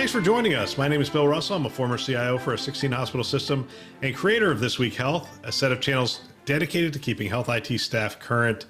Thanks 0.00 0.12
for 0.12 0.22
joining 0.22 0.54
us. 0.54 0.78
My 0.78 0.88
name 0.88 1.02
is 1.02 1.10
Bill 1.10 1.28
Russell. 1.28 1.56
I'm 1.56 1.66
a 1.66 1.68
former 1.68 1.98
CIO 1.98 2.38
for 2.38 2.54
a 2.54 2.58
16 2.58 2.90
hospital 2.90 3.22
system 3.22 3.68
and 4.00 4.16
creator 4.16 4.50
of 4.50 4.58
This 4.58 4.78
Week 4.78 4.94
Health, 4.94 5.38
a 5.44 5.52
set 5.52 5.72
of 5.72 5.82
channels 5.82 6.22
dedicated 6.46 6.94
to 6.94 6.98
keeping 6.98 7.28
health 7.28 7.50
IT 7.50 7.78
staff 7.78 8.18
current 8.18 8.64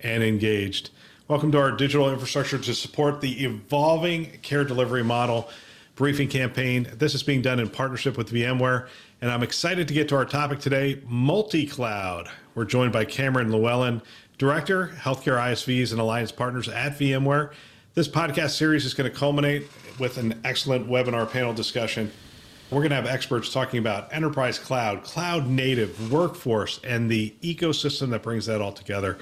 and 0.00 0.24
engaged. 0.24 0.90
Welcome 1.28 1.52
to 1.52 1.58
our 1.58 1.70
digital 1.70 2.10
infrastructure 2.10 2.58
to 2.58 2.74
support 2.74 3.20
the 3.20 3.44
evolving 3.44 4.32
care 4.42 4.64
delivery 4.64 5.04
model 5.04 5.48
briefing 5.94 6.26
campaign. 6.26 6.88
This 6.94 7.14
is 7.14 7.22
being 7.22 7.42
done 7.42 7.60
in 7.60 7.68
partnership 7.68 8.18
with 8.18 8.32
VMware, 8.32 8.88
and 9.20 9.30
I'm 9.30 9.44
excited 9.44 9.86
to 9.86 9.94
get 9.94 10.08
to 10.08 10.16
our 10.16 10.24
topic 10.24 10.58
today 10.58 11.00
multi 11.06 11.64
cloud. 11.64 12.28
We're 12.56 12.64
joined 12.64 12.92
by 12.92 13.04
Cameron 13.04 13.52
Llewellyn, 13.52 14.02
Director, 14.36 14.88
Healthcare 14.88 15.38
ISVs 15.38 15.92
and 15.92 16.00
Alliance 16.00 16.32
Partners 16.32 16.68
at 16.68 16.98
VMware. 16.98 17.52
This 17.94 18.08
podcast 18.08 18.52
series 18.52 18.86
is 18.86 18.94
going 18.94 19.10
to 19.10 19.14
culminate 19.14 19.68
with 19.98 20.16
an 20.16 20.40
excellent 20.44 20.88
webinar 20.88 21.30
panel 21.30 21.52
discussion. 21.52 22.10
We're 22.70 22.80
going 22.80 22.88
to 22.88 22.96
have 22.96 23.04
experts 23.04 23.52
talking 23.52 23.80
about 23.80 24.10
enterprise 24.14 24.58
cloud, 24.58 25.02
cloud 25.02 25.46
native, 25.46 26.10
workforce, 26.10 26.80
and 26.84 27.10
the 27.10 27.36
ecosystem 27.42 28.08
that 28.08 28.22
brings 28.22 28.46
that 28.46 28.62
all 28.62 28.72
together. 28.72 29.18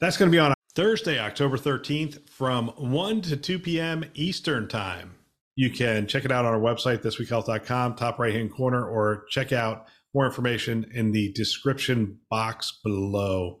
That's 0.00 0.18
going 0.18 0.30
to 0.30 0.34
be 0.34 0.38
on 0.38 0.52
Thursday, 0.74 1.18
October 1.18 1.56
13th 1.56 2.28
from 2.28 2.68
1 2.76 3.22
to 3.22 3.38
2 3.38 3.58
p.m. 3.58 4.04
Eastern 4.12 4.68
Time. 4.68 5.14
You 5.54 5.70
can 5.70 6.06
check 6.06 6.26
it 6.26 6.30
out 6.30 6.44
on 6.44 6.52
our 6.52 6.60
website, 6.60 6.98
thisweekhealth.com, 6.98 7.94
top 7.94 8.18
right 8.18 8.34
hand 8.34 8.52
corner, 8.52 8.86
or 8.86 9.24
check 9.30 9.50
out 9.50 9.86
more 10.12 10.26
information 10.26 10.90
in 10.92 11.12
the 11.12 11.32
description 11.32 12.18
box 12.28 12.80
below. 12.84 13.60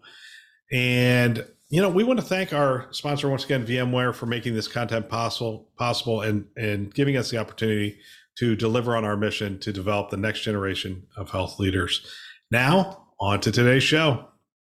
And 0.72 1.44
you 1.68 1.80
know, 1.80 1.88
we 1.88 2.02
want 2.02 2.18
to 2.18 2.26
thank 2.26 2.52
our 2.52 2.88
sponsor 2.90 3.28
once 3.28 3.44
again, 3.44 3.64
VMware, 3.64 4.12
for 4.12 4.26
making 4.26 4.54
this 4.54 4.66
content 4.66 5.08
possible, 5.08 5.68
possible, 5.76 6.20
and 6.20 6.46
and 6.56 6.92
giving 6.92 7.16
us 7.16 7.30
the 7.30 7.38
opportunity 7.38 7.98
to 8.38 8.56
deliver 8.56 8.96
on 8.96 9.04
our 9.04 9.16
mission 9.16 9.58
to 9.60 9.72
develop 9.72 10.10
the 10.10 10.16
next 10.16 10.40
generation 10.42 11.06
of 11.16 11.30
health 11.30 11.58
leaders. 11.58 12.04
Now, 12.50 13.06
on 13.20 13.40
to 13.40 13.52
today's 13.52 13.84
show. 13.84 14.26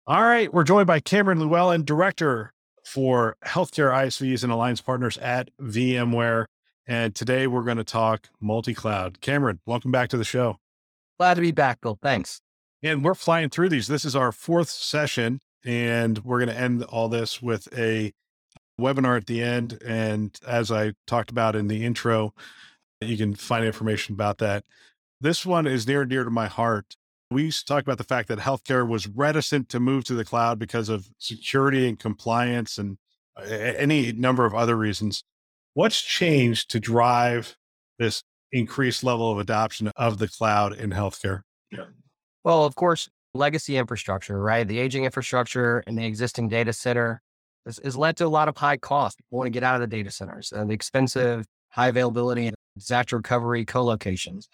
All 0.07 0.23
right, 0.23 0.53
we're 0.53 0.65
joined 0.65 0.87
by 0.87 1.01
Cameron 1.01 1.39
Llewellyn, 1.39 1.85
director 1.85 2.53
for 2.85 3.37
healthcare 3.45 3.93
ISVs 3.93 4.43
and 4.43 4.53
alliance 4.53 4.81
partners 4.81 5.17
at 5.19 5.49
VMware, 5.61 6.47
and 6.87 7.15
today 7.15 7.47
we're 7.47 7.63
going 7.63 7.77
to 7.77 7.85
talk 7.85 8.29
multi-cloud. 8.41 9.21
Cameron, 9.21 9.61
welcome 9.65 9.93
back 9.93 10.09
to 10.11 10.17
the 10.17 10.25
show. 10.25 10.59
Glad 11.19 11.35
to 11.35 11.41
be 11.41 11.53
back, 11.53 11.81
Bill. 11.81 11.99
Thanks. 12.03 12.41
And 12.83 13.05
we're 13.05 13.15
flying 13.15 13.49
through 13.49 13.69
these. 13.69 13.87
This 13.87 14.05
is 14.05 14.17
our 14.17 14.33
fourth 14.33 14.69
session 14.69 15.41
and 15.65 16.19
we're 16.19 16.39
going 16.39 16.55
to 16.55 16.61
end 16.61 16.83
all 16.85 17.09
this 17.09 17.41
with 17.41 17.69
a 17.77 18.13
webinar 18.81 19.17
at 19.17 19.27
the 19.27 19.43
end. 19.43 19.79
And 19.85 20.39
as 20.47 20.71
I 20.71 20.93
talked 21.07 21.31
about 21.31 21.57
in 21.57 21.69
the 21.69 21.85
intro, 21.85 22.35
you 23.01 23.17
can 23.17 23.35
find 23.35 23.65
information 23.65 24.15
about 24.15 24.39
that. 24.39 24.65
This 25.21 25.47
one 25.47 25.67
is 25.67 25.87
near 25.87 26.03
and 26.03 26.11
dear 26.11 26.25
to 26.25 26.31
my 26.31 26.47
heart. 26.47 26.97
We 27.31 27.45
used 27.45 27.67
to 27.67 27.73
talk 27.73 27.83
about 27.83 27.99
the 27.99 28.05
fact 28.05 28.29
that 28.29 28.39
healthcare 28.39 28.87
was 28.87 29.09
reticent 29.09 29.69
to 29.71 29.81
move 29.81 30.05
to 30.05 30.15
the 30.15 30.25
cloud 30.25 30.59
because 30.59 30.89
of 30.89 31.09
security 31.19 31.89
and 31.89 31.99
compliance 31.99 32.77
and 32.77 32.99
uh, 33.37 33.45
any 33.45 34.13
number 34.13 34.45
of 34.45 34.55
other 34.55 34.77
reasons. 34.77 35.25
What's 35.75 36.03
changed 36.03 36.71
to 36.71 36.81
drive 36.81 37.57
this 37.99 38.23
increased 38.51 39.03
level 39.03 39.33
of 39.33 39.39
adoption 39.39 39.91
of 39.97 40.19
the 40.19 40.29
cloud 40.29 40.75
in 40.75 40.91
healthcare? 40.91 41.43
Yeah. 41.71 41.85
Well, 42.45 42.65
of 42.65 42.75
course, 42.75 43.09
legacy 43.35 43.77
infrastructure, 43.77 44.41
right? 44.41 44.67
The 44.67 44.79
aging 44.79 45.05
infrastructure 45.05 45.83
and 45.87 45.97
the 45.97 46.05
existing 46.05 46.49
data 46.49 46.73
center 46.73 47.23
has, 47.67 47.81
has 47.83 47.97
led 47.97 48.17
to 48.19 48.27
a 48.27 48.29
lot 48.29 48.49
of 48.49 48.57
high 48.57 48.77
cost. 48.77 49.19
People 49.19 49.39
want 49.39 49.47
to 49.47 49.51
get 49.51 49.63
out 49.63 49.77
of 49.77 49.81
the 49.81 49.87
data 49.87 50.11
centers 50.11 50.53
and 50.53 50.69
the 50.69 50.75
expensive, 50.75 51.47
high 51.71 51.89
availability, 51.89 52.47
and 52.47 52.57
disaster 52.77 53.17
recovery 53.17 53.65
co-locations. 53.65 54.49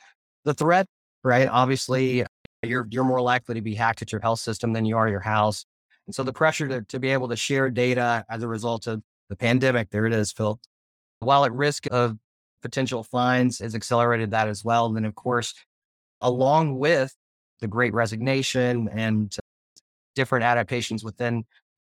The 0.45 0.55
threat, 0.55 0.87
right? 1.25 1.49
Obviously, 1.49 2.25
you're 2.63 2.87
you're 2.91 3.05
more 3.05 3.21
likely 3.21 3.55
to 3.55 3.63
be 3.63 3.75
hacked 3.75 4.03
at 4.03 4.13
your 4.13 4.21
health 4.21 4.41
system 4.41 4.73
than 4.73 4.85
you 4.85 4.97
are 4.97 5.09
your 5.09 5.21
house. 5.21 5.65
And 6.07 6.15
so 6.15 6.23
the 6.23 6.33
pressure 6.33 6.69
to, 6.69 6.83
to 6.83 6.99
be 6.99 7.11
able 7.11 7.29
to 7.29 7.37
share 7.37 7.71
data 7.71 8.25
as 8.31 8.43
a 8.43 8.49
result 8.49 8.87
of 8.87 9.03
the 9.29 9.37
pandemic, 9.37 9.91
there 9.91 10.07
it 10.07 10.13
is, 10.13 10.33
Phil. 10.33 10.59
While 11.21 11.45
at 11.45 11.53
risk 11.53 11.87
of 11.91 12.17
potential 12.63 13.05
fines 13.05 13.59
has 13.59 13.75
accelerated 13.75 14.31
that 14.31 14.49
as 14.49 14.65
well. 14.65 14.87
And 14.87 14.97
then 14.97 15.05
of 15.05 15.15
course, 15.15 15.55
along 16.21 16.79
with 16.79 17.15
the 17.61 17.69
great 17.69 17.95
resignation 17.95 18.89
and 18.93 19.35
different 20.15 20.45
adaptations 20.45 21.05
within 21.05 21.45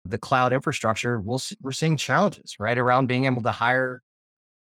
the 0.06 0.18
cloud 0.18 0.54
infrastructure, 0.54 1.20
we'll, 1.20 1.42
we're 1.62 1.72
seeing 1.72 1.98
challenges, 1.98 2.56
right? 2.60 2.78
Around 2.78 3.08
being 3.08 3.26
able 3.26 3.42
to 3.42 3.52
hire 3.52 4.02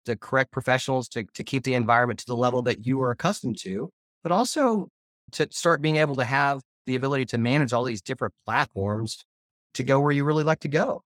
the 0.04 0.16
correct 0.16 0.50
professionals 0.50 1.08
to, 1.08 1.24
to 1.34 1.44
keep 1.44 1.64
the 1.64 1.74
environment 1.74 2.18
to 2.20 2.26
the 2.26 2.36
level 2.36 2.62
that 2.62 2.86
you 2.86 3.00
are 3.02 3.10
accustomed 3.10 3.58
to, 3.58 3.90
but 4.22 4.32
also 4.32 4.88
to 5.32 5.46
start 5.50 5.82
being 5.82 5.96
able 5.96 6.16
to 6.16 6.24
have 6.24 6.60
the 6.86 6.96
ability 6.96 7.26
to 7.26 7.38
manage 7.38 7.72
all 7.72 7.84
these 7.84 8.00
different 8.00 8.34
platforms 8.46 9.24
to 9.74 9.82
go 9.82 10.00
where 10.00 10.12
you 10.12 10.24
really 10.24 10.44
like 10.44 10.60
to 10.60 10.68
go. 10.68 11.02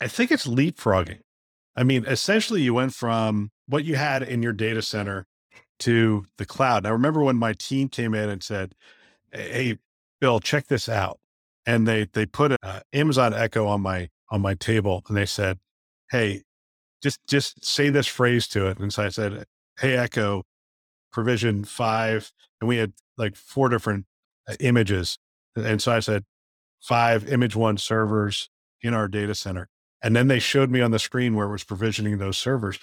I 0.00 0.08
think 0.08 0.30
it's 0.30 0.46
leapfrogging. 0.46 1.20
I 1.76 1.84
mean, 1.84 2.04
essentially, 2.06 2.62
you 2.62 2.74
went 2.74 2.94
from 2.94 3.50
what 3.66 3.84
you 3.84 3.96
had 3.96 4.22
in 4.22 4.42
your 4.42 4.52
data 4.52 4.82
center 4.82 5.26
to 5.80 6.24
the 6.38 6.46
cloud. 6.46 6.84
Now, 6.84 6.92
remember 6.92 7.22
when 7.22 7.36
my 7.36 7.52
team 7.52 7.88
came 7.88 8.14
in 8.14 8.28
and 8.28 8.42
said, 8.42 8.74
hey 9.32 9.78
bill 10.20 10.40
check 10.40 10.66
this 10.66 10.88
out. 10.88 11.18
And 11.66 11.86
they 11.86 12.06
they 12.12 12.26
put 12.26 12.52
an 12.62 12.82
amazon 12.92 13.34
echo 13.34 13.66
on 13.66 13.80
my 13.80 14.08
on 14.30 14.40
my 14.40 14.54
table 14.54 15.02
and 15.08 15.16
they 15.16 15.26
said 15.26 15.58
hey 16.10 16.42
just 17.02 17.20
just 17.28 17.64
say 17.64 17.90
this 17.90 18.06
phrase 18.06 18.48
to 18.48 18.66
it. 18.66 18.78
And 18.78 18.92
so 18.92 19.04
i 19.04 19.08
said 19.08 19.44
hey 19.78 19.96
echo 19.96 20.44
provision 21.12 21.64
five 21.64 22.30
and 22.60 22.68
we 22.68 22.76
had 22.76 22.92
like 23.18 23.36
four 23.36 23.68
different 23.68 24.06
uh, 24.48 24.54
images. 24.60 25.18
And 25.56 25.80
so 25.82 25.92
i 25.92 26.00
said 26.00 26.24
five 26.80 27.30
image 27.30 27.56
one 27.56 27.78
servers 27.78 28.48
in 28.82 28.94
our 28.94 29.08
data 29.08 29.34
center. 29.34 29.68
And 30.02 30.14
then 30.14 30.28
they 30.28 30.38
showed 30.38 30.70
me 30.70 30.80
on 30.80 30.92
the 30.92 30.98
screen 30.98 31.34
where 31.34 31.46
it 31.46 31.52
was 31.52 31.64
provisioning 31.64 32.18
those 32.18 32.38
servers. 32.38 32.78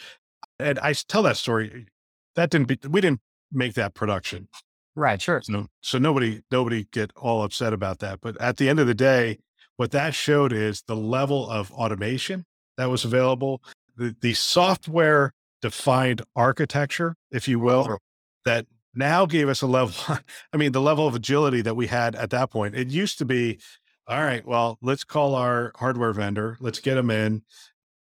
And 0.59 0.77
i 0.79 0.93
tell 0.93 1.23
that 1.23 1.37
story. 1.37 1.87
That 2.35 2.49
didn't 2.49 2.67
be 2.67 2.79
we 2.89 2.99
didn't 2.99 3.21
make 3.51 3.75
that 3.75 3.93
production 3.93 4.47
Right, 4.95 5.21
sure. 5.21 5.41
So, 5.41 5.67
so 5.81 5.97
nobody 5.97 6.41
nobody 6.51 6.85
get 6.91 7.11
all 7.15 7.43
upset 7.43 7.73
about 7.73 7.99
that. 7.99 8.21
But 8.21 8.39
at 8.39 8.57
the 8.57 8.69
end 8.69 8.79
of 8.79 8.87
the 8.87 8.93
day, 8.93 9.39
what 9.77 9.91
that 9.91 10.13
showed 10.13 10.53
is 10.53 10.83
the 10.83 10.95
level 10.95 11.49
of 11.49 11.71
automation 11.71 12.45
that 12.77 12.89
was 12.89 13.03
available, 13.03 13.61
the, 13.97 14.15
the 14.21 14.33
software 14.33 15.33
defined 15.61 16.21
architecture, 16.35 17.15
if 17.31 17.47
you 17.47 17.59
will, 17.59 17.97
that 18.45 18.67
now 18.93 19.25
gave 19.25 19.49
us 19.49 19.61
a 19.61 19.67
level. 19.67 20.17
I 20.53 20.57
mean, 20.57 20.71
the 20.73 20.81
level 20.81 21.07
of 21.07 21.15
agility 21.15 21.61
that 21.61 21.75
we 21.75 21.87
had 21.87 22.15
at 22.15 22.29
that 22.31 22.51
point. 22.51 22.75
It 22.75 22.89
used 22.89 23.17
to 23.19 23.25
be, 23.25 23.59
all 24.07 24.21
right, 24.21 24.45
well, 24.45 24.77
let's 24.81 25.03
call 25.03 25.35
our 25.35 25.71
hardware 25.75 26.13
vendor, 26.13 26.57
let's 26.59 26.79
get 26.79 26.95
them 26.95 27.09
in. 27.09 27.43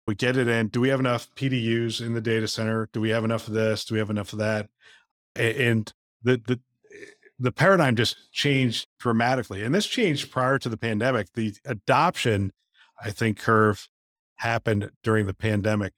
We 0.07 0.17
get 0.17 0.37
it 0.37 0.49
in. 0.49 0.69
Do 0.69 0.81
we 0.81 0.89
have 0.89 0.99
enough 0.99 1.29
PDUs 1.37 2.05
in 2.05 2.15
the 2.15 2.21
data 2.21 2.49
center? 2.49 2.89
Do 2.93 3.01
we 3.01 3.11
have 3.11 3.23
enough 3.23 3.47
of 3.47 3.55
this? 3.55 3.85
Do 3.85 3.95
we 3.95 4.01
have 4.01 4.11
enough 4.11 4.33
of 4.33 4.41
that? 4.41 4.69
And 5.37 5.93
the 6.23 6.41
the 6.45 6.59
the 7.41 7.51
paradigm 7.51 7.97
just 7.97 8.31
changed 8.33 8.87
dramatically. 8.99 9.65
And 9.65 9.75
this 9.75 9.87
changed 9.87 10.31
prior 10.31 10.59
to 10.59 10.69
the 10.69 10.77
pandemic. 10.77 11.29
The 11.33 11.55
adoption, 11.65 12.53
I 13.03 13.11
think, 13.11 13.39
curve 13.39 13.89
happened 14.37 14.91
during 15.03 15.27
the 15.27 15.35
pandemic. 15.35 15.93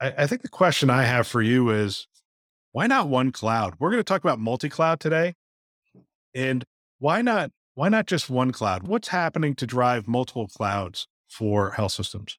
I, 0.00 0.14
I 0.18 0.26
think 0.26 0.42
the 0.42 0.48
question 0.48 0.90
I 0.90 1.02
have 1.02 1.26
for 1.26 1.42
you 1.42 1.70
is 1.70 2.06
why 2.70 2.86
not 2.86 3.08
one 3.08 3.32
cloud? 3.32 3.74
We're 3.78 3.90
going 3.90 4.00
to 4.00 4.04
talk 4.04 4.22
about 4.22 4.38
multi-cloud 4.38 5.00
today. 5.00 5.34
And 6.34 6.64
why 7.00 7.20
not 7.20 7.50
why 7.74 7.88
not 7.88 8.06
just 8.06 8.28
one 8.28 8.50
cloud? 8.50 8.86
What's 8.86 9.08
happening 9.08 9.54
to 9.56 9.66
drive 9.66 10.08
multiple 10.08 10.48
clouds 10.48 11.06
for 11.28 11.72
health 11.72 11.92
systems? 11.92 12.38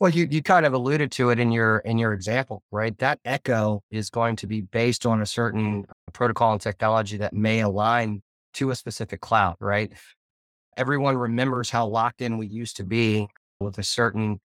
Well, 0.00 0.10
you 0.10 0.28
you 0.30 0.42
kind 0.42 0.64
of 0.64 0.74
alluded 0.74 1.10
to 1.12 1.30
it 1.30 1.40
in 1.40 1.50
your 1.50 1.78
in 1.78 1.98
your 1.98 2.12
example, 2.12 2.62
right? 2.70 2.96
That 2.98 3.18
echo 3.24 3.82
is 3.90 4.10
going 4.10 4.36
to 4.36 4.46
be 4.46 4.60
based 4.60 5.04
on 5.06 5.20
a 5.22 5.26
certain 5.26 5.86
protocol 6.12 6.52
and 6.52 6.60
technology 6.60 7.16
that 7.18 7.32
may 7.32 7.60
align 7.60 8.22
to 8.54 8.70
a 8.70 8.76
specific 8.76 9.20
cloud, 9.20 9.56
right? 9.60 9.92
Everyone 10.76 11.16
remembers 11.18 11.70
how 11.70 11.86
locked 11.86 12.22
in 12.22 12.38
we 12.38 12.46
used 12.48 12.76
to 12.78 12.84
be 12.84 13.28
with 13.60 13.78
a 13.78 13.84
certain 13.84 14.40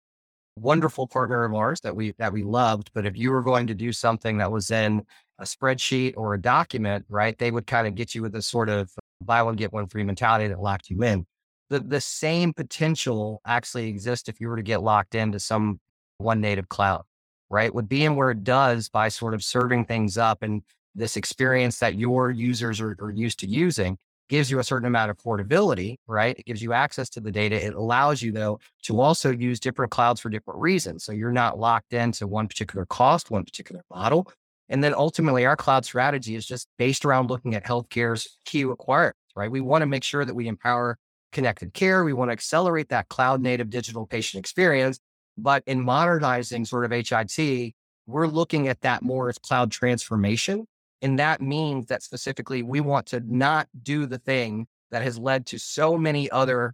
wonderful 0.57 1.07
partner 1.07 1.45
of 1.45 1.53
ours 1.55 1.81
that 1.81 1.95
we 1.95 2.13
that 2.19 2.33
we 2.33 2.43
loved. 2.43 2.91
But 2.93 3.05
if 3.05 3.17
you 3.17 3.31
were 3.31 3.43
going 3.43 3.67
to 3.67 3.75
do 3.75 3.93
something 3.93 4.37
that 4.39 4.51
was 4.51 4.71
in 4.71 5.05
a 5.39 5.45
spreadsheet 5.45 6.15
or 6.17 6.33
a 6.35 6.41
document, 6.41 7.05
right, 7.09 7.37
they 7.37 7.51
would 7.51 7.67
kind 7.67 7.87
of 7.87 7.95
get 7.95 8.15
you 8.15 8.21
with 8.23 8.35
a 8.35 8.41
sort 8.43 8.69
of 8.69 8.91
buy 9.23 9.43
one 9.43 9.55
get 9.57 9.73
one 9.73 9.87
free 9.87 10.03
mentality 10.03 10.47
that 10.49 10.61
locked 10.61 10.89
you 10.89 11.03
in. 11.03 11.25
The 11.73 11.79
the 11.79 12.01
same 12.01 12.53
potential 12.53 13.41
actually 13.47 13.87
exists 13.87 14.29
if 14.29 14.39
you 14.39 14.47
were 14.47 14.57
to 14.57 14.61
get 14.61 14.83
locked 14.83 15.15
into 15.15 15.39
some 15.39 15.79
one 16.19 16.39
native 16.39 16.69
cloud, 16.69 17.03
right? 17.49 17.73
With 17.73 17.89
VMware 17.89 18.33
it 18.33 18.43
does 18.43 18.89
by 18.89 19.09
sort 19.09 19.33
of 19.33 19.43
serving 19.43 19.85
things 19.85 20.15
up 20.15 20.43
and 20.43 20.61
this 20.93 21.17
experience 21.17 21.79
that 21.79 21.95
your 21.95 22.29
users 22.29 22.79
are, 22.79 22.95
are 23.01 23.09
used 23.09 23.39
to 23.39 23.47
using 23.47 23.97
gives 24.29 24.51
you 24.51 24.59
a 24.59 24.63
certain 24.63 24.87
amount 24.87 25.09
of 25.09 25.17
portability, 25.17 25.99
right? 26.05 26.37
It 26.37 26.45
gives 26.45 26.61
you 26.61 26.73
access 26.73 27.09
to 27.09 27.19
the 27.19 27.31
data. 27.31 27.65
It 27.65 27.73
allows 27.73 28.21
you, 28.21 28.31
though, 28.31 28.59
to 28.83 29.01
also 29.01 29.31
use 29.31 29.59
different 29.59 29.91
clouds 29.91 30.21
for 30.21 30.29
different 30.29 30.59
reasons. 30.59 31.03
So 31.03 31.11
you're 31.11 31.31
not 31.31 31.57
locked 31.57 31.93
into 31.93 32.27
one 32.27 32.47
particular 32.47 32.85
cost, 32.85 33.31
one 33.31 33.45
particular 33.45 33.81
model. 33.89 34.31
And 34.69 34.83
then 34.83 34.93
ultimately, 34.93 35.45
our 35.45 35.55
cloud 35.55 35.85
strategy 35.85 36.35
is 36.35 36.45
just 36.45 36.67
based 36.77 37.03
around 37.03 37.29
looking 37.29 37.55
at 37.55 37.65
healthcare's 37.65 38.37
key 38.45 38.63
requirements, 38.63 39.17
right? 39.35 39.51
We 39.51 39.61
want 39.61 39.81
to 39.81 39.87
make 39.87 40.03
sure 40.03 40.23
that 40.23 40.35
we 40.35 40.47
empower 40.47 40.97
connected 41.33 41.73
care. 41.73 42.03
We 42.05 42.13
want 42.13 42.29
to 42.29 42.33
accelerate 42.33 42.89
that 42.89 43.09
cloud 43.09 43.41
native 43.41 43.69
digital 43.69 44.05
patient 44.05 44.39
experience. 44.39 44.99
But 45.37 45.63
in 45.65 45.81
modernizing 45.81 46.65
sort 46.65 46.85
of 46.85 46.91
HIT, 46.91 47.73
we're 48.05 48.27
looking 48.27 48.67
at 48.67 48.81
that 48.81 49.01
more 49.01 49.29
as 49.29 49.37
cloud 49.37 49.71
transformation 49.71 50.67
and 51.03 51.19
that 51.19 51.41
means 51.41 51.87
that 51.87 52.01
specifically 52.01 52.63
we 52.63 52.79
want 52.79 53.07
to 53.07 53.21
not 53.27 53.67
do 53.83 54.05
the 54.05 54.17
thing 54.17 54.67
that 54.89 55.03
has 55.03 55.19
led 55.19 55.45
to 55.47 55.59
so 55.59 55.97
many 55.97 56.31
other, 56.31 56.73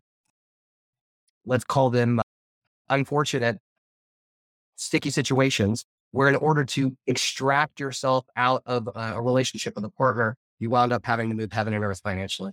let's 1.46 1.64
call 1.64 1.90
them 1.90 2.22
unfortunate, 2.90 3.58
sticky 4.76 5.10
situations 5.10 5.84
where 6.12 6.30
in 6.30 6.36
order 6.36 6.64
to 6.64 6.96
extract 7.08 7.80
yourself 7.80 8.26
out 8.36 8.62
of 8.68 8.88
a 8.96 9.20
relationship 9.20 9.74
with 9.76 9.84
a 9.84 9.90
partner, 9.90 10.38
you 10.60 10.70
wound 10.70 10.94
up 10.94 11.06
having 11.06 11.30
to 11.30 11.36
move 11.36 11.52
heaven 11.52 11.74
and 11.74 11.84
earth 11.84 12.02
financially. 12.04 12.52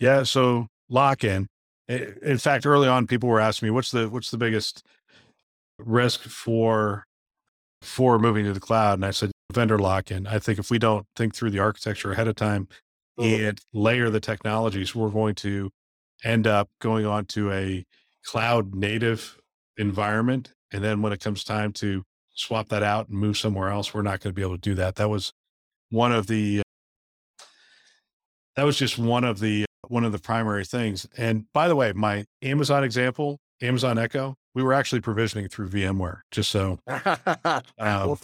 Yeah. 0.00 0.24
So 0.24 0.66
lock 0.88 1.24
in. 1.24 1.46
In 1.88 2.38
fact, 2.38 2.66
early 2.66 2.88
on, 2.88 3.06
people 3.06 3.28
were 3.28 3.40
asking 3.40 3.66
me, 3.66 3.70
what's 3.70 3.90
the, 3.90 4.08
what's 4.08 4.30
the 4.30 4.38
biggest 4.38 4.82
risk 5.78 6.22
for, 6.22 7.04
for 7.82 8.18
moving 8.18 8.44
to 8.44 8.52
the 8.52 8.60
cloud? 8.60 8.94
And 8.94 9.04
I 9.04 9.12
said, 9.12 9.30
vendor 9.52 9.78
lock 9.78 10.10
in. 10.10 10.26
I 10.26 10.38
think 10.38 10.58
if 10.58 10.70
we 10.70 10.78
don't 10.78 11.06
think 11.14 11.34
through 11.34 11.50
the 11.50 11.60
architecture 11.60 12.12
ahead 12.12 12.28
of 12.28 12.34
time 12.34 12.68
mm-hmm. 13.18 13.44
and 13.44 13.60
layer 13.72 14.10
the 14.10 14.20
technologies, 14.20 14.94
we're 14.94 15.10
going 15.10 15.36
to 15.36 15.70
end 16.24 16.46
up 16.46 16.68
going 16.80 17.06
on 17.06 17.26
to 17.26 17.52
a 17.52 17.84
cloud 18.24 18.74
native 18.74 19.38
environment. 19.76 20.50
And 20.72 20.82
then 20.82 21.02
when 21.02 21.12
it 21.12 21.20
comes 21.20 21.44
time 21.44 21.72
to 21.74 22.02
swap 22.34 22.68
that 22.70 22.82
out 22.82 23.08
and 23.08 23.18
move 23.18 23.38
somewhere 23.38 23.68
else, 23.68 23.94
we're 23.94 24.02
not 24.02 24.20
going 24.20 24.32
to 24.32 24.34
be 24.34 24.42
able 24.42 24.56
to 24.56 24.60
do 24.60 24.74
that. 24.74 24.96
That 24.96 25.08
was 25.08 25.32
one 25.90 26.10
of 26.10 26.26
the, 26.26 26.62
that 28.56 28.64
was 28.64 28.76
just 28.76 28.98
one 28.98 29.22
of 29.22 29.38
the, 29.38 29.64
one 29.90 30.04
of 30.04 30.12
the 30.12 30.18
primary 30.18 30.64
things. 30.64 31.06
And 31.16 31.44
by 31.52 31.68
the 31.68 31.76
way, 31.76 31.92
my 31.92 32.24
Amazon 32.42 32.84
example, 32.84 33.38
Amazon 33.60 33.98
Echo, 33.98 34.36
we 34.54 34.62
were 34.62 34.72
actually 34.72 35.00
provisioning 35.00 35.48
through 35.48 35.68
VMware, 35.68 36.20
just 36.30 36.50
so. 36.50 36.78
Um, 37.78 38.18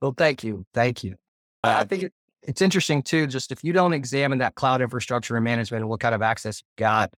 well, 0.00 0.14
thank 0.16 0.42
you. 0.42 0.64
Thank 0.72 1.04
you. 1.04 1.16
I 1.62 1.84
think 1.84 2.04
it, 2.04 2.12
it's 2.42 2.62
interesting 2.62 3.02
too, 3.02 3.26
just 3.26 3.52
if 3.52 3.62
you 3.62 3.72
don't 3.72 3.92
examine 3.92 4.38
that 4.38 4.54
cloud 4.54 4.80
infrastructure 4.80 5.36
and 5.36 5.44
management 5.44 5.82
and 5.82 5.90
what 5.90 6.00
kind 6.00 6.14
of 6.14 6.22
access 6.22 6.62
you've 6.62 6.78
got, 6.78 7.12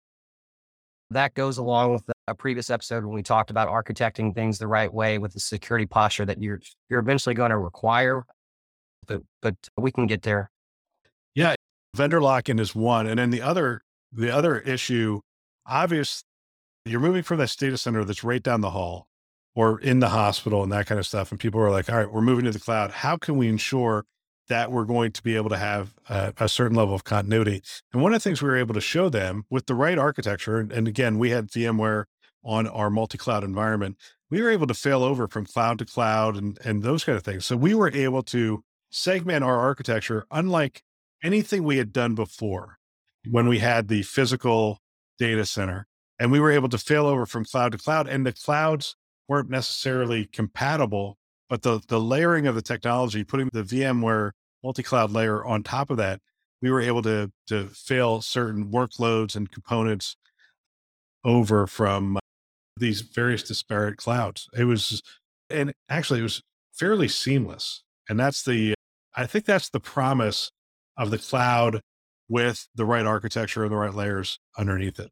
that 1.11 1.34
goes 1.34 1.58
along 1.58 1.93
with 1.93 2.05
a 2.26 2.34
previous 2.34 2.70
episode 2.70 3.05
when 3.05 3.14
we 3.14 3.22
talked 3.22 3.50
about 3.50 3.69
architecting 3.69 4.34
things 4.34 4.58
the 4.58 4.67
right 4.67 4.93
way 4.93 5.19
with 5.19 5.32
the 5.32 5.40
security 5.40 5.87
posture 5.87 6.25
that 6.25 6.43
you're 6.43 6.61
you're 6.88 7.00
eventually 7.00 7.34
going 7.34 7.50
to 7.50 7.58
require. 7.58 8.25
But 9.06 9.22
but 9.40 9.55
we 9.76 9.93
can 9.93 10.06
get 10.06 10.22
there. 10.22 10.50
Vendor 11.96 12.20
lock-in 12.20 12.58
is 12.58 12.75
one, 12.75 13.06
and 13.06 13.19
then 13.19 13.31
the 13.31 13.43
other 13.43 13.82
the 14.12 14.31
other 14.31 14.58
issue, 14.60 15.20
obvious, 15.66 16.25
you're 16.84 17.00
moving 17.00 17.22
from 17.22 17.38
this 17.38 17.56
data 17.56 17.76
center 17.76 18.04
that's 18.04 18.25
right 18.25 18.43
down 18.43 18.60
the 18.60 18.70
hall 18.70 19.08
or 19.54 19.81
in 19.81 20.00
the 20.00 20.10
hospital 20.10 20.62
and 20.62 20.70
that 20.72 20.87
kind 20.87 20.98
of 20.98 21.06
stuff. 21.06 21.31
And 21.31 21.40
people 21.40 21.60
are 21.60 21.70
like, 21.70 21.90
all 21.90 21.96
right, 21.96 22.12
we're 22.12 22.20
moving 22.20 22.44
to 22.44 22.52
the 22.52 22.60
cloud. 22.60 22.90
How 22.90 23.16
can 23.16 23.37
we 23.37 23.48
ensure 23.48 24.04
that 24.48 24.70
we're 24.70 24.84
going 24.84 25.10
to 25.12 25.22
be 25.22 25.34
able 25.34 25.48
to 25.48 25.56
have 25.56 25.94
a, 26.08 26.32
a, 26.38 26.48
certain 26.48 26.76
level 26.76 26.94
of 26.94 27.04
continuity? 27.04 27.62
And 27.93 28.02
one 28.02 28.12
of 28.12 28.22
the 28.22 28.28
things 28.28 28.40
we 28.40 28.48
were 28.48 28.56
able 28.56 28.75
to 28.75 28.81
show 28.81 29.08
them 29.08 29.44
with 29.50 29.66
the 29.66 29.75
right 29.75 29.98
architecture, 29.98 30.58
and, 30.58 30.70
and 30.70 30.87
again, 30.87 31.19
we 31.19 31.31
had 31.31 31.48
VMware 31.48 32.04
on 32.44 32.69
our 32.69 32.90
multi-cloud 32.90 33.43
environment, 33.43 33.96
we 34.31 34.40
were 34.40 34.50
able 34.50 34.66
to 34.69 34.75
fail 34.75 35.02
over 35.02 35.26
from 35.26 35.46
cloud 35.46 35.78
to 35.78 35.84
cloud 35.84 36.37
and, 36.37 36.58
and 36.64 36.82
those 36.82 37.02
kind 37.02 37.16
of 37.16 37.25
things. 37.25 37.44
So 37.44 37.56
we 37.56 37.75
were 37.75 37.90
able 37.93 38.22
to 38.25 38.62
segment 38.90 39.43
our 39.43 39.58
architecture 39.58 40.26
unlike 40.31 40.82
anything 41.23 41.65
we 41.65 41.79
had 41.79 41.93
done 41.93 42.15
before 42.15 42.79
when 43.31 43.49
we 43.49 43.59
had 43.59 43.89
the 43.89 44.03
physical 44.03 44.79
data 45.19 45.45
center. 45.45 45.87
And 46.19 46.33
we 46.33 46.41
were 46.41 46.51
able 46.51 46.69
to 46.71 46.79
fail 46.79 47.07
over 47.07 47.27
from 47.27 47.45
cloud 47.45 47.73
to 47.73 47.79
cloud. 47.79 48.09
And 48.09 48.25
the 48.25 48.33
clouds 48.33 48.97
weren't 49.29 49.51
necessarily 49.51 50.27
compatible, 50.27 51.19
but 51.49 51.63
the 51.63 51.81
the 51.89 52.01
layering 52.01 52.47
of 52.47 52.55
the 52.55 52.63
technology, 52.63 53.25
putting 53.25 53.51
the 53.53 53.63
VMware 53.63 54.31
multi-cloud 54.63 55.11
layer 55.11 55.45
on 55.45 55.63
top 55.63 55.91
of 55.91 55.97
that, 55.99 56.21
we 56.63 56.71
were 56.71 56.81
able 56.81 57.03
to 57.03 57.31
to 57.49 57.67
fail 57.69 58.23
certain 58.23 58.71
workloads 58.71 59.37
and 59.37 59.51
components 59.51 60.17
over 61.25 61.67
from 61.67 62.17
uh, 62.17 62.21
these 62.79 63.01
various 63.01 63.43
disparate 63.43 63.97
clouds. 63.97 64.49
It 64.57 64.65
was, 64.65 65.03
and 65.51 65.73
actually, 65.89 66.21
it 66.21 66.25
was 66.25 66.43
fairly 66.73 67.09
seamless. 67.09 67.83
And 68.09 68.19
that's 68.21 68.45
the, 68.45 68.75
I 69.15 69.27
think 69.27 69.45
that's 69.45 69.69
the 69.69 69.81
promise 69.81 70.51
of 70.96 71.10
the 71.10 71.19
cloud 71.19 71.81
with 72.28 72.66
the 72.75 72.84
right 72.84 73.06
architecture 73.06 73.62
and 73.62 73.72
the 73.72 73.76
right 73.76 73.94
layers 73.94 74.38
underneath 74.58 74.98
it. 74.98 75.10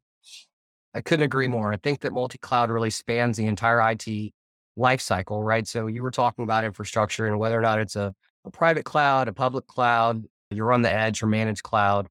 I 0.93 1.01
couldn't 1.01 1.25
agree 1.25 1.47
more. 1.47 1.73
I 1.73 1.77
think 1.77 2.01
that 2.01 2.13
multi 2.13 2.37
cloud 2.37 2.69
really 2.69 2.89
spans 2.89 3.37
the 3.37 3.45
entire 3.45 3.81
IT 3.91 4.33
lifecycle, 4.77 5.43
right? 5.43 5.67
So 5.67 5.87
you 5.87 6.01
were 6.01 6.11
talking 6.11 6.43
about 6.43 6.63
infrastructure 6.63 7.27
and 7.27 7.39
whether 7.39 7.57
or 7.57 7.61
not 7.61 7.79
it's 7.79 7.95
a, 7.95 8.13
a 8.45 8.51
private 8.51 8.85
cloud, 8.85 9.27
a 9.27 9.33
public 9.33 9.67
cloud, 9.67 10.23
you're 10.51 10.73
on 10.73 10.81
the 10.81 10.91
edge 10.91 11.21
or 11.21 11.27
managed 11.27 11.63
cloud. 11.63 12.07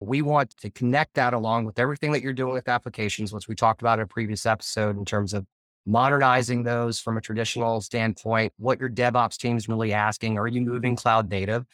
We 0.00 0.22
want 0.22 0.56
to 0.58 0.70
connect 0.70 1.14
that 1.14 1.34
along 1.34 1.64
with 1.64 1.78
everything 1.78 2.12
that 2.12 2.22
you're 2.22 2.32
doing 2.32 2.52
with 2.52 2.68
applications, 2.68 3.32
which 3.32 3.48
we 3.48 3.54
talked 3.54 3.80
about 3.80 3.98
in 3.98 4.04
a 4.04 4.06
previous 4.06 4.44
episode 4.44 4.98
in 4.98 5.04
terms 5.04 5.32
of 5.32 5.46
modernizing 5.86 6.64
those 6.64 6.98
from 6.98 7.16
a 7.16 7.20
traditional 7.20 7.80
standpoint, 7.80 8.52
what 8.58 8.80
your 8.80 8.90
DevOps 8.90 9.36
team 9.36 9.56
is 9.56 9.68
really 9.68 9.92
asking. 9.92 10.36
Are 10.36 10.48
you 10.48 10.60
moving 10.60 10.96
cloud 10.96 11.30
native 11.30 11.64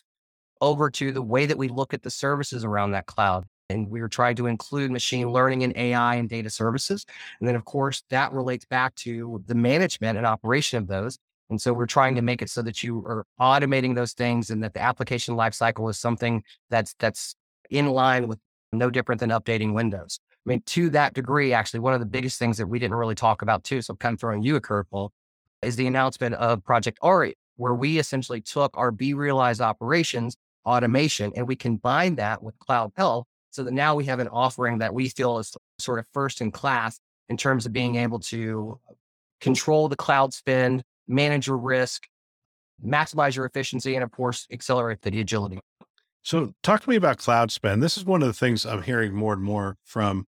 over 0.63 0.91
to 0.91 1.13
the 1.13 1.21
way 1.21 1.45
that 1.45 1.59
we 1.59 1.69
look 1.69 1.93
at 1.93 2.03
the 2.03 2.11
services 2.11 2.65
around 2.65 2.93
that 2.93 3.05
cloud? 3.05 3.45
And 3.69 3.91
we 3.91 4.01
were 4.01 4.09
trying 4.09 4.37
to 4.37 4.47
include 4.47 4.91
machine 4.91 5.31
learning 5.31 5.63
and 5.63 5.77
AI 5.77 6.15
and 6.15 6.29
data 6.29 6.49
services. 6.49 7.05
And 7.41 7.49
then, 7.49 7.57
of 7.57 7.65
course, 7.65 8.03
that 8.11 8.33
relates 8.33 8.65
back 8.65 8.95
to 8.97 9.43
the 9.47 9.55
management 9.55 10.17
and 10.17 10.27
operation 10.27 10.79
of 10.79 10.87
those. 10.87 11.19
And 11.51 11.61
so 11.61 11.73
we're 11.73 11.87
trying 11.87 12.15
to 12.15 12.23
make 12.23 12.41
it 12.41 12.49
so 12.49 12.63
that 12.63 12.83
you 12.83 12.99
are 13.01 13.27
automating 13.41 13.95
those 13.95 14.15
things 14.15 14.49
and 14.49 14.63
that 14.65 14.73
the 14.73 14.81
application 14.81 15.37
lifecycle 15.37 15.91
is 15.91 15.99
something 15.99 16.43
that's 16.71 16.95
that's 16.99 17.35
in 17.69 17.89
line 17.89 18.29
with 18.29 18.39
no 18.73 18.91
different 18.91 19.21
than 19.21 19.31
updating 19.31 19.75
Windows. 19.75 20.19
I 20.31 20.49
mean, 20.49 20.63
to 20.67 20.91
that 20.91 21.15
degree, 21.15 21.53
actually, 21.53 21.81
one 21.81 21.93
of 21.93 22.01
the 22.01 22.07
biggest 22.07 22.39
things 22.39 22.57
that 22.59 22.67
we 22.67 22.79
didn't 22.79 22.97
really 22.97 23.15
talk 23.15 23.43
about 23.43 23.65
too, 23.65 23.83
so 23.83 23.93
I'm 23.93 23.99
kind 23.99 24.15
of 24.15 24.21
throwing 24.21 24.43
you 24.43 24.57
a 24.57 24.61
curveball, 24.61 25.11
is 25.63 25.77
the 25.77 25.87
announcement 25.87 26.35
of 26.37 26.65
Project 26.65 26.99
Aria, 27.03 27.35
where 27.57 27.75
we 27.75 27.99
essentially 27.99 28.41
took 28.41 28.77
our 28.77 28.91
vRealize 28.91 29.61
operations 29.61 30.37
automation 30.65 31.33
and 31.37 31.47
we 31.47 31.57
combine 31.57 32.17
that 32.17 32.43
with 32.43 32.59
CloudHealth 32.59 33.25
so 33.51 33.63
that 33.63 33.73
now 33.73 33.95
we 33.95 34.05
have 34.05 34.19
an 34.19 34.29
offering 34.29 34.79
that 34.79 34.95
we 34.95 35.09
feel 35.09 35.39
is 35.39 35.55
sort 35.79 35.99
of 35.99 36.07
first 36.13 36.41
in 36.41 36.51
class 36.51 36.99
in 37.29 37.37
terms 37.37 37.67
of 37.67 37.73
being 37.73 37.95
mm-hmm. 37.95 38.05
able 38.05 38.19
to 38.19 38.79
control 39.41 39.89
the 39.89 39.97
cloud 39.97 40.33
spend, 40.33 40.83
manage 41.07 41.47
your 41.47 41.59
risk, 41.59 42.07
maximize 42.85 43.37
your 43.37 43.45
efficiency, 43.45 43.95
and 43.95 44.03
of 44.03 44.11
course, 44.11 44.47
accelerate 44.51 45.03
the 45.03 45.21
agility. 45.21 45.61
So, 46.23 46.55
talk 46.63 46.83
to 46.83 46.91
me 46.91 46.97
about 46.97 47.19
cloud 47.19 47.51
spend. 47.51 47.83
This 47.83 47.97
is 47.97 48.05
one 48.05 48.23
of 48.23 48.29
the 48.29 48.35
things 48.35 48.65
I'm 48.65 48.83
hearing 48.83 49.13
more 49.13 49.33
and 49.33 49.43
more 49.43 49.77
from 49.85 50.27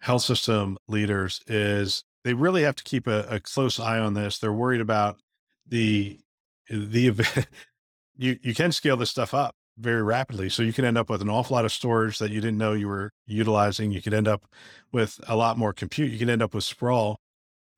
health 0.00 0.22
system 0.22 0.76
leaders 0.86 1.40
is 1.46 2.04
they 2.24 2.34
really 2.34 2.62
have 2.62 2.76
to 2.76 2.84
keep 2.84 3.06
a, 3.06 3.26
a 3.28 3.40
close 3.40 3.80
eye 3.80 3.98
on 3.98 4.14
this. 4.14 4.38
They're 4.38 4.52
worried 4.52 4.80
about 4.80 5.18
the 5.66 6.20
the 6.68 7.46
you 8.16 8.38
you 8.42 8.54
can 8.54 8.70
scale 8.70 8.96
this 8.96 9.10
stuff 9.10 9.34
up 9.34 9.54
very 9.78 10.02
rapidly. 10.02 10.48
So 10.48 10.62
you 10.62 10.72
can 10.72 10.84
end 10.84 10.98
up 10.98 11.10
with 11.10 11.22
an 11.22 11.28
awful 11.28 11.54
lot 11.54 11.64
of 11.64 11.72
storage 11.72 12.18
that 12.18 12.30
you 12.30 12.40
didn't 12.40 12.58
know 12.58 12.72
you 12.72 12.88
were 12.88 13.10
utilizing. 13.26 13.90
You 13.90 14.02
could 14.02 14.14
end 14.14 14.28
up 14.28 14.44
with 14.92 15.20
a 15.26 15.36
lot 15.36 15.58
more 15.58 15.72
compute. 15.72 16.12
You 16.12 16.18
can 16.18 16.30
end 16.30 16.42
up 16.42 16.54
with 16.54 16.64
sprawl 16.64 17.18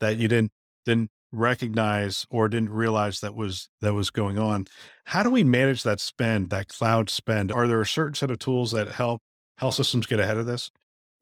that 0.00 0.16
you 0.16 0.28
didn't 0.28 0.52
didn't 0.84 1.10
recognize 1.32 2.26
or 2.30 2.48
didn't 2.48 2.70
realize 2.70 3.20
that 3.20 3.34
was 3.34 3.68
that 3.80 3.94
was 3.94 4.10
going 4.10 4.38
on. 4.38 4.66
How 5.04 5.22
do 5.22 5.30
we 5.30 5.44
manage 5.44 5.82
that 5.82 6.00
spend, 6.00 6.50
that 6.50 6.68
cloud 6.68 7.10
spend? 7.10 7.50
Are 7.50 7.66
there 7.66 7.80
a 7.80 7.86
certain 7.86 8.14
set 8.14 8.30
of 8.30 8.38
tools 8.38 8.72
that 8.72 8.88
help 8.88 9.20
health 9.58 9.74
systems 9.74 10.06
get 10.06 10.20
ahead 10.20 10.36
of 10.36 10.46
this? 10.46 10.70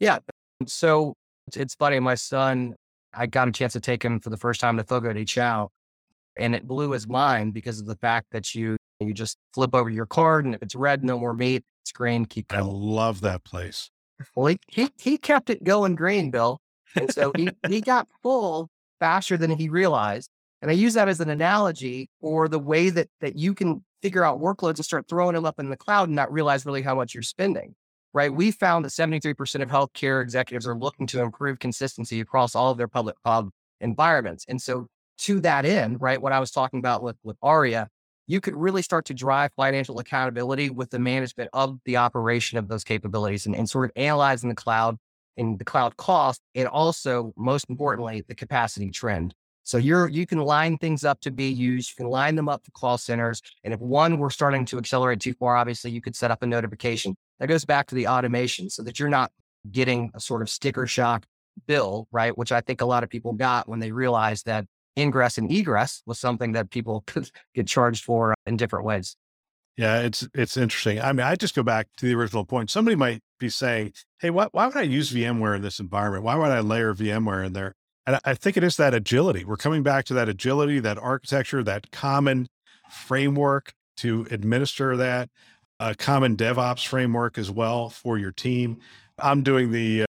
Yeah. 0.00 0.18
So 0.66 1.14
it's 1.54 1.74
funny. 1.74 2.00
My 2.00 2.14
son 2.14 2.74
I 3.16 3.26
got 3.26 3.48
a 3.48 3.52
chance 3.52 3.72
to 3.74 3.80
take 3.80 4.04
him 4.04 4.20
for 4.20 4.30
the 4.30 4.36
first 4.36 4.60
time 4.60 4.76
to 4.76 4.84
Fogo 4.84 5.12
de 5.12 5.24
Chao, 5.24 5.70
and 6.36 6.54
it 6.54 6.66
blew 6.66 6.90
his 6.90 7.06
mind 7.06 7.54
because 7.54 7.80
of 7.80 7.86
the 7.86 7.96
fact 7.96 8.26
that 8.32 8.54
you 8.54 8.76
you 9.08 9.14
just 9.14 9.38
flip 9.52 9.74
over 9.74 9.90
your 9.90 10.06
card, 10.06 10.44
and 10.44 10.54
if 10.54 10.62
it's 10.62 10.74
red, 10.74 11.04
no 11.04 11.18
more 11.18 11.34
meat. 11.34 11.64
It's 11.82 11.92
green, 11.92 12.24
keep 12.24 12.52
I 12.52 12.60
love 12.60 13.20
that 13.20 13.44
place. 13.44 13.90
Well, 14.34 14.46
he, 14.46 14.58
he 14.68 14.90
he 14.98 15.18
kept 15.18 15.50
it 15.50 15.64
going 15.64 15.94
green, 15.96 16.30
Bill, 16.30 16.60
and 16.94 17.12
so 17.12 17.32
he 17.36 17.50
he 17.68 17.80
got 17.80 18.08
full 18.22 18.70
faster 19.00 19.36
than 19.36 19.50
he 19.50 19.68
realized. 19.68 20.30
And 20.62 20.70
I 20.70 20.74
use 20.74 20.94
that 20.94 21.08
as 21.08 21.20
an 21.20 21.28
analogy 21.28 22.08
for 22.20 22.48
the 22.48 22.58
way 22.58 22.90
that 22.90 23.08
that 23.20 23.36
you 23.36 23.54
can 23.54 23.84
figure 24.02 24.24
out 24.24 24.40
workloads 24.40 24.76
and 24.76 24.84
start 24.84 25.06
throwing 25.08 25.34
them 25.34 25.44
up 25.44 25.58
in 25.58 25.68
the 25.68 25.76
cloud 25.76 26.08
and 26.08 26.16
not 26.16 26.32
realize 26.32 26.64
really 26.64 26.82
how 26.82 26.94
much 26.94 27.14
you're 27.14 27.22
spending. 27.22 27.74
Right? 28.12 28.32
We 28.32 28.52
found 28.52 28.84
that 28.84 28.90
73% 28.90 29.60
of 29.60 29.68
healthcare 29.68 30.22
executives 30.22 30.68
are 30.68 30.76
looking 30.76 31.06
to 31.08 31.20
improve 31.20 31.58
consistency 31.58 32.20
across 32.20 32.54
all 32.54 32.70
of 32.70 32.78
their 32.78 32.86
public 32.86 33.16
cloud 33.24 33.50
environments. 33.80 34.44
And 34.48 34.62
so 34.62 34.86
to 35.18 35.40
that 35.40 35.64
end, 35.64 36.00
right, 36.00 36.22
what 36.22 36.32
I 36.32 36.38
was 36.40 36.50
talking 36.50 36.78
about 36.78 37.02
with 37.02 37.16
with 37.22 37.36
Aria, 37.42 37.88
you 38.26 38.40
could 38.40 38.54
really 38.56 38.82
start 38.82 39.04
to 39.06 39.14
drive 39.14 39.50
financial 39.56 39.98
accountability 39.98 40.70
with 40.70 40.90
the 40.90 40.98
management 40.98 41.50
of 41.52 41.78
the 41.84 41.96
operation 41.96 42.58
of 42.58 42.68
those 42.68 42.84
capabilities 42.84 43.46
and, 43.46 43.54
and 43.54 43.68
sort 43.68 43.84
of 43.84 43.92
analyzing 43.96 44.48
the 44.48 44.54
cloud 44.54 44.96
and 45.36 45.58
the 45.58 45.64
cloud 45.64 45.96
cost, 45.96 46.40
and 46.54 46.68
also 46.68 47.32
most 47.36 47.68
importantly, 47.68 48.24
the 48.28 48.34
capacity 48.34 48.90
trend. 48.90 49.34
So 49.64 49.78
you're 49.78 50.08
you 50.08 50.26
can 50.26 50.38
line 50.38 50.76
things 50.76 51.04
up 51.04 51.20
to 51.22 51.30
be 51.30 51.48
used. 51.48 51.90
You 51.90 52.04
can 52.04 52.10
line 52.10 52.36
them 52.36 52.48
up 52.48 52.64
for 52.64 52.70
call 52.72 52.98
centers. 52.98 53.40
And 53.64 53.72
if 53.72 53.80
one 53.80 54.18
were 54.18 54.30
starting 54.30 54.64
to 54.66 54.78
accelerate 54.78 55.20
too 55.20 55.32
far, 55.32 55.56
obviously 55.56 55.90
you 55.90 56.02
could 56.02 56.14
set 56.14 56.30
up 56.30 56.42
a 56.42 56.46
notification. 56.46 57.16
That 57.40 57.48
goes 57.48 57.64
back 57.64 57.86
to 57.88 57.94
the 57.94 58.06
automation 58.06 58.68
so 58.68 58.82
that 58.82 59.00
you're 59.00 59.08
not 59.08 59.32
getting 59.70 60.10
a 60.14 60.20
sort 60.20 60.42
of 60.42 60.50
sticker 60.50 60.86
shock 60.86 61.24
bill, 61.66 62.06
right? 62.12 62.36
Which 62.36 62.52
I 62.52 62.60
think 62.60 62.82
a 62.82 62.86
lot 62.86 63.04
of 63.04 63.10
people 63.10 63.32
got 63.32 63.68
when 63.68 63.80
they 63.80 63.90
realized 63.90 64.46
that 64.46 64.66
ingress 64.98 65.38
and 65.38 65.50
egress 65.50 66.02
was 66.06 66.18
something 66.18 66.52
that 66.52 66.70
people 66.70 67.02
could 67.06 67.30
get 67.54 67.66
charged 67.66 68.04
for 68.04 68.34
in 68.46 68.56
different 68.56 68.84
ways. 68.84 69.16
Yeah, 69.76 70.00
it's 70.02 70.28
it's 70.34 70.56
interesting. 70.56 71.00
I 71.00 71.12
mean, 71.12 71.26
I 71.26 71.34
just 71.34 71.56
go 71.56 71.64
back 71.64 71.88
to 71.96 72.06
the 72.06 72.14
original 72.14 72.44
point. 72.44 72.70
Somebody 72.70 72.94
might 72.94 73.20
be 73.40 73.48
saying, 73.48 73.92
"Hey, 74.20 74.30
why 74.30 74.46
why 74.52 74.66
would 74.66 74.76
I 74.76 74.82
use 74.82 75.12
VMware 75.12 75.56
in 75.56 75.62
this 75.62 75.80
environment? 75.80 76.22
Why 76.22 76.36
would 76.36 76.52
I 76.52 76.60
layer 76.60 76.94
VMware 76.94 77.44
in 77.44 77.54
there?" 77.54 77.74
And 78.06 78.20
I 78.24 78.34
think 78.34 78.56
it 78.56 78.62
is 78.62 78.76
that 78.76 78.94
agility. 78.94 79.44
We're 79.44 79.56
coming 79.56 79.82
back 79.82 80.04
to 80.06 80.14
that 80.14 80.28
agility, 80.28 80.78
that 80.80 80.98
architecture, 80.98 81.62
that 81.64 81.90
common 81.90 82.46
framework 82.90 83.72
to 83.98 84.26
administer 84.30 84.96
that, 84.96 85.30
a 85.80 85.94
common 85.94 86.36
DevOps 86.36 86.86
framework 86.86 87.38
as 87.38 87.50
well 87.50 87.88
for 87.88 88.18
your 88.18 88.32
team. 88.32 88.78
I'm 89.18 89.42
doing 89.42 89.70
the, 89.70 90.02
uh, 90.02 90.06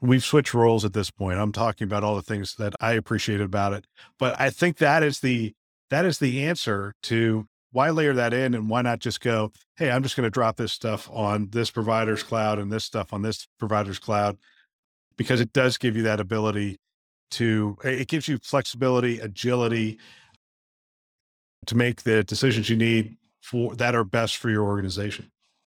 we've 0.00 0.24
switched 0.24 0.54
roles 0.54 0.84
at 0.84 0.92
this 0.92 1.10
point. 1.10 1.38
I'm 1.38 1.52
talking 1.52 1.84
about 1.84 2.04
all 2.04 2.16
the 2.16 2.22
things 2.22 2.54
that 2.56 2.74
I 2.80 2.92
appreciate 2.92 3.40
about 3.40 3.72
it. 3.72 3.86
But 4.18 4.38
I 4.40 4.50
think 4.50 4.78
that 4.78 5.02
is 5.02 5.20
the, 5.20 5.54
that 5.90 6.04
is 6.04 6.18
the 6.18 6.44
answer 6.44 6.94
to 7.04 7.46
why 7.72 7.90
layer 7.90 8.14
that 8.14 8.32
in 8.32 8.54
and 8.54 8.68
why 8.68 8.82
not 8.82 9.00
just 9.00 9.20
go, 9.20 9.52
hey, 9.76 9.90
I'm 9.90 10.02
just 10.02 10.16
going 10.16 10.24
to 10.24 10.30
drop 10.30 10.56
this 10.56 10.72
stuff 10.72 11.08
on 11.12 11.48
this 11.50 11.70
provider's 11.70 12.22
cloud 12.22 12.58
and 12.58 12.72
this 12.72 12.84
stuff 12.84 13.12
on 13.12 13.22
this 13.22 13.46
provider's 13.58 13.98
cloud 13.98 14.38
because 15.16 15.40
it 15.40 15.52
does 15.52 15.76
give 15.76 15.96
you 15.96 16.02
that 16.04 16.20
ability 16.20 16.78
to 17.30 17.76
it 17.84 18.08
gives 18.08 18.26
you 18.26 18.38
flexibility, 18.42 19.18
agility 19.20 19.98
to 21.66 21.76
make 21.76 22.02
the 22.02 22.24
decisions 22.24 22.70
you 22.70 22.76
need 22.76 23.16
for 23.42 23.74
that 23.76 23.94
are 23.94 24.04
best 24.04 24.38
for 24.38 24.48
your 24.48 24.64
organization. 24.64 25.30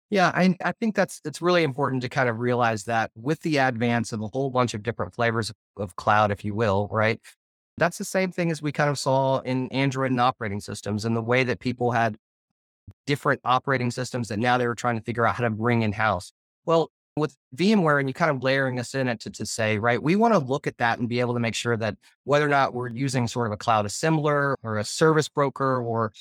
Yeah, 0.10 0.32
I, 0.34 0.56
I 0.64 0.72
think 0.72 0.96
that's 0.96 1.20
it's 1.26 1.42
really 1.42 1.64
important 1.64 2.02
to 2.04 2.10
kind 2.10 2.30
of 2.30 2.40
realize 2.40 2.86
that 2.86 3.12
with 3.16 3.42
the 3.42 3.58
advance 3.58 4.14
of 4.14 4.22
a 4.22 4.28
whole 4.28 4.50
bunch 4.50 4.74
of 4.74 4.82
different 4.82 5.14
flavors 5.14 5.52
of, 5.76 5.96
cloud, 5.98 6.32
if 6.32 6.46
you 6.46 6.56
will, 6.56 6.88
right? 6.92 7.20
That's 7.78 7.98
the 7.98 8.06
same 8.06 8.32
thing 8.32 8.50
as 8.50 8.62
we 8.62 8.72
kind 8.72 8.90
of 8.90 8.98
saw 8.98 9.40
in 9.40 9.68
Android 9.70 10.12
and 10.12 10.22
operating 10.22 10.62
systems 10.62 11.04
and 11.04 11.16
the 11.16 11.22
way 11.22 11.44
that 11.44 11.60
people 11.60 11.92
had 11.92 12.18
different 13.06 13.42
operating 13.44 13.92
systems 13.92 14.30
that 14.30 14.40
now 14.40 14.58
they 14.58 14.66
were 14.66 14.76
trying 14.76 14.98
to 14.98 15.04
figure 15.04 15.28
out 15.28 15.36
how 15.36 15.44
to 15.44 15.50
bring 15.50 15.82
in 15.82 15.92
house. 15.92 16.32
Well, 16.66 16.90
with 17.18 17.36
VMware 17.56 18.00
and 18.00 18.08
you 18.08 18.14
kind 18.14 18.32
of 18.32 18.44
layering 18.44 18.80
us 18.80 18.96
in 18.96 19.08
it 19.08 19.20
to, 19.22 19.30
to 19.32 19.46
say, 19.46 19.78
right, 19.78 20.02
we 20.02 20.16
want 20.16 20.34
to 20.34 20.40
look 20.40 20.68
at 20.68 20.78
that 20.78 21.00
and 21.00 21.10
be 21.10 21.20
able 21.20 21.34
to 21.34 21.40
make 21.40 21.56
sure 21.56 21.76
that 21.76 21.98
whether 22.24 22.46
or 22.46 22.50
not 22.50 22.74
we're 22.74 22.90
using 22.90 23.28
sort 23.28 23.48
of 23.48 23.54
a 23.54 23.58
cloud 23.58 23.86
assembler 23.86 24.56
or 24.64 24.78
a 24.78 24.84
service 24.84 25.28
broker 25.28 25.82
or 25.82 26.14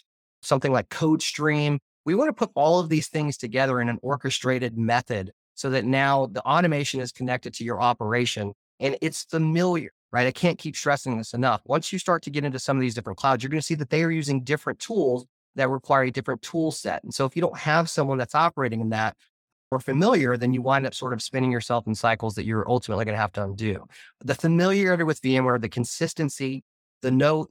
something 0.42 0.72
like 0.72 0.88
CodeStream, 0.88 1.78
we 2.06 2.14
want 2.14 2.28
to 2.28 2.32
put 2.32 2.50
all 2.54 2.78
of 2.78 2.88
these 2.88 3.08
things 3.08 3.36
together 3.36 3.80
in 3.80 3.88
an 3.88 3.98
orchestrated 4.00 4.78
method 4.78 5.32
so 5.54 5.68
that 5.70 5.84
now 5.84 6.26
the 6.26 6.42
automation 6.42 7.00
is 7.00 7.12
connected 7.12 7.52
to 7.54 7.64
your 7.64 7.80
operation 7.80 8.54
and 8.80 8.96
it's 9.02 9.24
familiar, 9.24 9.90
right? 10.12 10.26
I 10.26 10.30
can't 10.30 10.58
keep 10.58 10.76
stressing 10.76 11.18
this 11.18 11.34
enough. 11.34 11.60
Once 11.66 11.92
you 11.92 11.98
start 11.98 12.22
to 12.22 12.30
get 12.30 12.44
into 12.44 12.58
some 12.58 12.76
of 12.76 12.80
these 12.80 12.94
different 12.94 13.18
clouds, 13.18 13.42
you're 13.42 13.50
going 13.50 13.60
to 13.60 13.66
see 13.66 13.74
that 13.74 13.90
they 13.90 14.04
are 14.04 14.10
using 14.10 14.44
different 14.44 14.78
tools 14.78 15.26
that 15.56 15.68
require 15.68 16.04
a 16.04 16.10
different 16.10 16.42
tool 16.42 16.70
set. 16.70 17.02
And 17.02 17.12
so 17.12 17.24
if 17.24 17.34
you 17.34 17.42
don't 17.42 17.58
have 17.58 17.90
someone 17.90 18.18
that's 18.18 18.34
operating 18.34 18.80
in 18.80 18.90
that, 18.90 19.16
or 19.72 19.80
familiar, 19.80 20.36
then 20.36 20.52
you 20.52 20.62
wind 20.62 20.86
up 20.86 20.94
sort 20.94 21.12
of 21.12 21.20
spinning 21.20 21.50
yourself 21.50 21.86
in 21.86 21.94
cycles 21.94 22.36
that 22.36 22.44
you're 22.44 22.68
ultimately 22.68 23.04
going 23.04 23.16
to 23.16 23.20
have 23.20 23.32
to 23.32 23.42
undo. 23.42 23.84
The 24.24 24.34
familiarity 24.34 25.02
with 25.02 25.20
VMware, 25.20 25.60
the 25.60 25.68
consistency, 25.68 26.62
the 27.02 27.10
know 27.10 27.48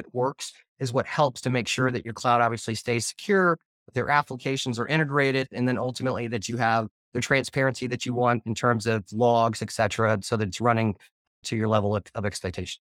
it 0.00 0.06
works 0.12 0.52
is 0.80 0.92
what 0.92 1.06
helps 1.06 1.42
to 1.42 1.50
make 1.50 1.68
sure 1.68 1.90
that 1.90 2.04
your 2.04 2.14
cloud 2.14 2.40
obviously 2.40 2.74
stays 2.74 3.06
secure, 3.06 3.58
their 3.92 4.08
applications 4.08 4.78
are 4.78 4.86
integrated, 4.86 5.48
and 5.52 5.68
then 5.68 5.78
ultimately 5.78 6.26
that 6.28 6.48
you 6.48 6.56
have 6.56 6.88
the 7.12 7.20
transparency 7.20 7.86
that 7.86 8.04
you 8.04 8.14
want 8.14 8.42
in 8.46 8.54
terms 8.54 8.86
of 8.86 9.04
logs, 9.12 9.62
et 9.62 9.70
cetera, 9.70 10.18
so 10.22 10.36
that 10.36 10.48
it's 10.48 10.60
running 10.60 10.96
to 11.44 11.56
your 11.56 11.68
level 11.68 11.94
of, 11.94 12.04
of 12.14 12.24
expectation. 12.24 12.80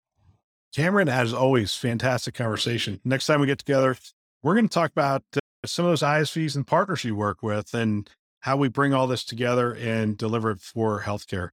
Cameron, 0.74 1.08
as 1.08 1.34
always, 1.34 1.76
fantastic 1.76 2.34
conversation. 2.34 3.00
Next 3.04 3.28
time 3.28 3.42
we 3.42 3.48
get 3.48 3.60
together, 3.60 3.96
we're 4.42 4.56
going 4.56 4.68
to 4.68 4.74
talk 4.74 4.92
about 4.92 5.24
uh, 5.36 5.40
some 5.66 5.86
of 5.86 5.92
those 5.92 6.02
ISVs 6.02 6.56
and 6.56 6.66
partners 6.66 7.04
you 7.04 7.16
work 7.16 7.44
with 7.44 7.74
and 7.74 8.10
how 8.40 8.58
we 8.58 8.70
bring 8.70 8.94
all 8.94 9.06
this 9.06 9.24
together 9.24 9.74
and 9.74 10.18
deliver 10.18 10.52
it 10.52 10.62
for 10.62 11.02
healthcare. 11.02 11.50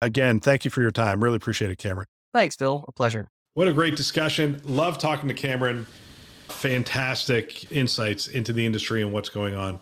Again, 0.00 0.38
thank 0.38 0.64
you 0.64 0.70
for 0.70 0.82
your 0.82 0.92
time. 0.92 1.22
Really 1.22 1.36
appreciate 1.36 1.70
it, 1.70 1.78
Cameron. 1.78 2.06
Thanks, 2.32 2.56
Bill. 2.56 2.84
A 2.86 2.92
pleasure. 2.92 3.28
What 3.54 3.68
a 3.68 3.72
great 3.72 3.96
discussion. 3.96 4.60
Love 4.64 4.98
talking 4.98 5.28
to 5.28 5.34
Cameron. 5.34 5.86
Fantastic 6.54 7.70
insights 7.70 8.28
into 8.28 8.52
the 8.52 8.64
industry 8.64 9.02
and 9.02 9.12
what's 9.12 9.28
going 9.28 9.54
on. 9.54 9.80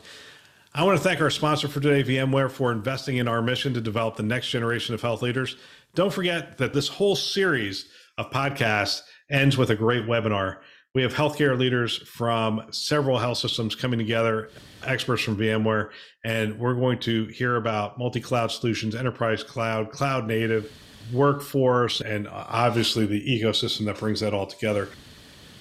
I 0.75 0.85
want 0.85 0.99
to 0.99 1.05
thank 1.05 1.21
our 1.21 1.31
sponsor 1.31 1.69
for 1.69 1.81
today, 1.81 2.03
VMware, 2.03 2.51
for 2.51 2.73
investing 2.73 3.19
in 3.19 3.29
our 3.29 3.43
mission 3.43 3.75
to 3.75 3.81
develop 3.81 4.17
the 4.17 4.23
next 4.23 4.49
generation 4.49 4.95
of 4.95 5.03
health 5.03 5.23
leaders. 5.23 5.57
Don't 5.95 6.13
forget 6.13 6.59
that 6.59 6.73
this 6.73 6.89
whole 6.89 7.15
series 7.15 7.89
of 8.19 8.31
podcasts 8.31 9.03
ends 9.31 9.57
with 9.57 9.71
a 9.71 9.77
great 9.77 10.05
webinar. 10.05 10.59
We 10.95 11.03
have 11.03 11.15
healthcare 11.15 11.59
leaders 11.59 11.99
from 11.99 12.67
several 12.71 13.19
health 13.19 13.39
systems 13.39 13.75
coming 13.75 13.99
together, 13.99 14.51
experts 14.85 15.23
from 15.23 15.37
VMware, 15.37 15.91
and 16.25 16.59
we're 16.59 16.75
going 16.75 16.99
to 17.01 17.27
hear 17.27 17.57
about 17.57 17.99
multi 17.99 18.21
cloud 18.21 18.51
solutions, 18.51 18.95
enterprise 18.95 19.43
cloud, 19.43 19.91
cloud 19.91 20.27
native, 20.27 20.73
workforce, 21.13 22.01
and 22.01 22.27
obviously 22.29 23.07
the 23.07 23.21
ecosystem 23.21 23.85
that 23.85 23.99
brings 23.99 24.21
that 24.21 24.35
all 24.35 24.47
together. 24.47 24.89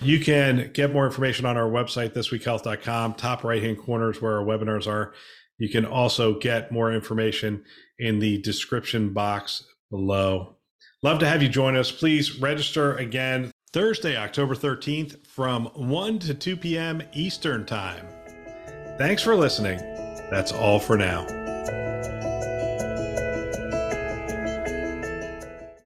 You 0.01 0.19
can 0.19 0.71
get 0.73 0.93
more 0.93 1.05
information 1.05 1.45
on 1.45 1.57
our 1.57 1.69
website, 1.69 2.13
thisweekhealth.com. 2.13 3.13
Top 3.15 3.43
right 3.43 3.61
hand 3.61 3.77
corner 3.77 4.09
is 4.09 4.21
where 4.21 4.37
our 4.37 4.45
webinars 4.45 4.87
are. 4.87 5.13
You 5.59 5.69
can 5.69 5.85
also 5.85 6.39
get 6.39 6.71
more 6.71 6.91
information 6.91 7.63
in 7.99 8.17
the 8.17 8.41
description 8.41 9.13
box 9.13 9.63
below. 9.91 10.55
Love 11.03 11.19
to 11.19 11.27
have 11.27 11.43
you 11.43 11.49
join 11.49 11.75
us. 11.75 11.91
Please 11.91 12.39
register 12.39 12.95
again 12.97 13.51
Thursday, 13.73 14.17
October 14.17 14.55
13th 14.55 15.25
from 15.27 15.65
1 15.75 16.19
to 16.19 16.33
2 16.33 16.57
p.m. 16.57 17.03
Eastern 17.13 17.65
Time. 17.65 18.07
Thanks 18.97 19.21
for 19.21 19.35
listening. 19.35 19.77
That's 20.31 20.51
all 20.51 20.79
for 20.79 20.97
now. 20.97 21.40